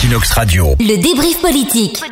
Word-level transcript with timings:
Equinox 0.00 0.32
Radio. 0.32 0.76
Le 0.80 0.96
débrief 0.96 1.42
politique. 1.42 2.02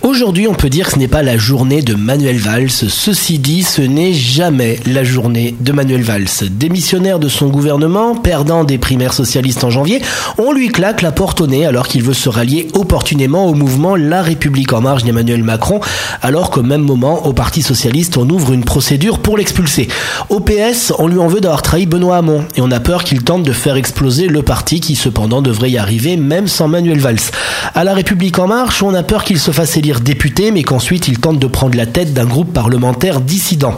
Aujourd'hui, 0.00 0.48
on 0.48 0.54
peut 0.54 0.70
dire 0.70 0.86
que 0.86 0.92
ce 0.92 0.98
n'est 0.98 1.06
pas 1.06 1.22
la 1.22 1.36
journée 1.36 1.82
de 1.82 1.94
Manuel 1.94 2.38
Valls. 2.38 2.70
Ceci 2.70 3.38
dit, 3.38 3.62
ce 3.62 3.82
n'est 3.82 4.14
jamais 4.14 4.80
la 4.86 5.04
journée 5.04 5.54
de 5.60 5.72
Manuel 5.72 6.00
Valls. 6.00 6.48
Démissionnaire 6.50 7.18
de 7.18 7.28
son 7.28 7.48
gouvernement, 7.48 8.14
perdant 8.14 8.64
des 8.64 8.78
primaires 8.78 9.12
socialistes 9.12 9.64
en 9.64 9.70
janvier, 9.70 10.00
on 10.38 10.52
lui 10.52 10.68
claque 10.68 11.02
la 11.02 11.12
porte 11.12 11.42
au 11.42 11.46
nez 11.46 11.66
alors 11.66 11.88
qu'il 11.88 12.02
veut 12.02 12.14
se 12.14 12.30
rallier 12.30 12.68
opportunément 12.72 13.44
au 13.46 13.52
mouvement 13.52 13.96
La 13.96 14.22
République 14.22 14.72
en 14.72 14.80
marche 14.80 15.04
d'Emmanuel 15.04 15.44
Macron, 15.44 15.80
alors 16.22 16.50
qu'au 16.50 16.62
même 16.62 16.82
moment, 16.82 17.26
au 17.26 17.34
Parti 17.34 17.60
socialiste, 17.60 18.16
on 18.16 18.30
ouvre 18.30 18.54
une 18.54 18.64
procédure 18.64 19.18
pour 19.18 19.36
l'expulser. 19.36 19.88
Au 20.30 20.40
PS, 20.40 20.94
on 20.98 21.06
lui 21.06 21.18
en 21.18 21.28
veut 21.28 21.42
d'avoir 21.42 21.60
trahi 21.60 21.84
Benoît 21.84 22.16
Hamon 22.16 22.46
et 22.56 22.62
on 22.62 22.70
a 22.70 22.80
peur 22.80 23.04
qu'il 23.04 23.22
tente 23.24 23.42
de 23.42 23.52
faire 23.52 23.76
exploser 23.76 24.26
le 24.26 24.40
parti 24.40 24.80
qui 24.80 24.96
cependant 24.96 25.42
devrait 25.42 25.70
y 25.70 25.76
arriver 25.76 26.16
même 26.16 26.48
sans 26.48 26.66
Manuel 26.66 27.00
Valls. 27.10 27.30
À 27.74 27.84
La 27.84 27.94
République 27.94 28.38
en 28.38 28.46
marche, 28.46 28.82
on 28.82 28.94
a 28.94 29.02
peur 29.02 29.24
qu'il 29.24 29.38
se 29.38 29.50
fasse 29.50 29.76
élire 29.76 30.00
député, 30.00 30.50
mais 30.50 30.62
qu'ensuite 30.62 31.08
il 31.08 31.18
tente 31.18 31.38
de 31.38 31.46
prendre 31.46 31.76
la 31.76 31.86
tête 31.86 32.12
d'un 32.12 32.24
groupe 32.24 32.52
parlementaire 32.52 33.20
dissident. 33.20 33.74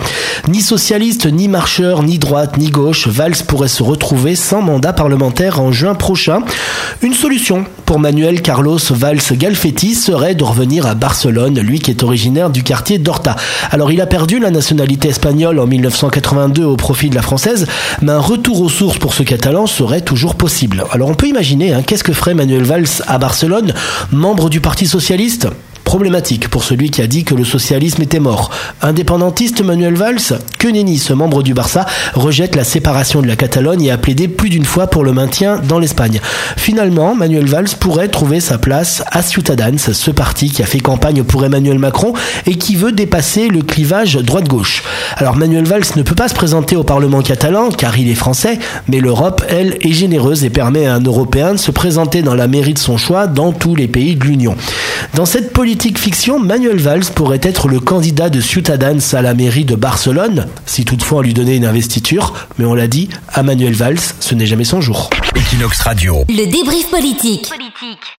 Ni 0.48 0.60
socialiste, 0.60 1.26
ni 1.26 1.48
marcheur, 1.48 2.02
ni 2.02 2.18
droite, 2.18 2.58
ni 2.58 2.70
gauche, 2.70 3.08
Valls 3.08 3.42
pourrait 3.46 3.68
se 3.68 3.82
retrouver 3.82 4.34
sans 4.36 4.60
mandat 4.60 4.92
parlementaire 4.92 5.60
en 5.60 5.72
juin 5.72 5.94
prochain. 5.94 6.40
Une 7.00 7.14
solution 7.14 7.64
pour 7.86 7.98
Manuel 7.98 8.42
Carlos 8.42 8.78
Valls 8.90 9.20
Galfetti 9.32 9.94
serait 9.94 10.34
de 10.34 10.44
revenir 10.44 10.86
à 10.86 10.94
Barcelone, 10.94 11.60
lui 11.60 11.78
qui 11.78 11.90
est 11.90 12.02
originaire 12.02 12.50
du 12.50 12.62
quartier 12.62 12.98
d'Horta. 12.98 13.36
Alors 13.70 13.92
il 13.92 14.00
a 14.00 14.06
perdu 14.06 14.38
la 14.38 14.50
nationalité 14.50 15.08
espagnole 15.08 15.58
en 15.58 15.66
1982 15.66 16.64
au 16.64 16.76
profit 16.76 17.10
de 17.10 17.14
la 17.14 17.22
française, 17.22 17.66
mais 18.00 18.12
un 18.12 18.18
retour 18.18 18.60
aux 18.60 18.68
sources 18.68 18.98
pour 18.98 19.14
ce 19.14 19.22
catalan 19.22 19.66
serait 19.66 20.00
toujours 20.00 20.34
possible. 20.34 20.84
Alors 20.90 21.08
on 21.08 21.14
peut 21.14 21.28
imaginer, 21.28 21.72
hein, 21.72 21.82
qu'est-ce 21.86 22.04
que 22.04 22.12
ferait 22.12 22.34
Manuel 22.34 22.64
Valls 22.64 23.02
à 23.06 23.18
Barcelone, 23.22 23.72
membre 24.10 24.50
du 24.50 24.60
Parti 24.60 24.84
socialiste 24.84 25.46
Problématique 25.92 26.48
pour 26.48 26.64
celui 26.64 26.88
qui 26.88 27.02
a 27.02 27.06
dit 27.06 27.22
que 27.22 27.34
le 27.34 27.44
socialisme 27.44 28.00
était 28.00 28.18
mort. 28.18 28.50
Indépendantiste 28.80 29.62
Manuel 29.62 29.92
Valls, 29.92 30.38
que 30.58 30.66
nenni, 30.66 30.96
ce 30.96 31.12
membre 31.12 31.42
du 31.42 31.52
Barça, 31.52 31.84
rejette 32.14 32.56
la 32.56 32.64
séparation 32.64 33.20
de 33.20 33.26
la 33.26 33.36
Catalogne 33.36 33.82
et 33.82 33.90
a 33.90 33.98
plaidé 33.98 34.26
plus 34.26 34.48
d'une 34.48 34.64
fois 34.64 34.86
pour 34.86 35.04
le 35.04 35.12
maintien 35.12 35.60
dans 35.68 35.78
l'Espagne. 35.78 36.18
Finalement, 36.56 37.14
Manuel 37.14 37.44
Valls 37.44 37.76
pourrait 37.78 38.08
trouver 38.08 38.40
sa 38.40 38.56
place 38.56 39.04
à 39.10 39.20
Ciutadans, 39.20 39.76
ce 39.76 40.10
parti 40.10 40.48
qui 40.48 40.62
a 40.62 40.66
fait 40.66 40.80
campagne 40.80 41.24
pour 41.24 41.44
Emmanuel 41.44 41.78
Macron 41.78 42.14
et 42.46 42.54
qui 42.54 42.74
veut 42.74 42.92
dépasser 42.92 43.48
le 43.48 43.60
clivage 43.60 44.14
droite-gauche. 44.14 44.84
Alors 45.18 45.36
Manuel 45.36 45.66
Valls 45.66 45.84
ne 45.96 46.02
peut 46.02 46.14
pas 46.14 46.28
se 46.28 46.34
présenter 46.34 46.74
au 46.74 46.84
Parlement 46.84 47.20
catalan 47.20 47.68
car 47.68 47.98
il 47.98 48.08
est 48.08 48.14
français, 48.14 48.58
mais 48.88 49.00
l'Europe, 49.00 49.44
elle, 49.46 49.76
est 49.82 49.92
généreuse 49.92 50.42
et 50.42 50.48
permet 50.48 50.86
à 50.86 50.94
un 50.94 51.02
Européen 51.02 51.52
de 51.52 51.58
se 51.58 51.70
présenter 51.70 52.22
dans 52.22 52.34
la 52.34 52.48
mairie 52.48 52.72
de 52.72 52.78
son 52.78 52.96
choix 52.96 53.26
dans 53.26 53.52
tous 53.52 53.76
les 53.76 53.88
pays 53.88 54.16
de 54.16 54.24
l'Union. 54.24 54.56
Dans 55.14 55.26
cette 55.26 55.52
politique 55.52 55.98
fiction, 55.98 56.38
Manuel 56.38 56.78
Valls 56.78 57.04
pourrait 57.14 57.40
être 57.42 57.68
le 57.68 57.80
candidat 57.80 58.30
de 58.30 58.40
Ciutadans 58.40 59.00
à 59.12 59.22
la 59.22 59.34
mairie 59.34 59.64
de 59.64 59.74
Barcelone, 59.74 60.46
si 60.66 60.84
toutefois 60.84 61.18
on 61.18 61.22
lui 61.22 61.34
donnait 61.34 61.56
une 61.56 61.64
investiture, 61.66 62.34
mais 62.58 62.64
on 62.64 62.74
l'a 62.74 62.88
dit, 62.88 63.08
à 63.28 63.42
Manuel 63.42 63.74
Valls, 63.74 64.00
ce 64.20 64.34
n'est 64.34 64.46
jamais 64.46 64.64
son 64.64 64.80
jour. 64.80 65.10
Equinox 65.36 65.80
Radio. 65.80 66.24
Le 66.28 66.50
débrief 66.50 66.90
politique. 66.90 67.52